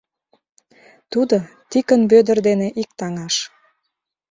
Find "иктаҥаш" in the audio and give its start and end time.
2.81-3.35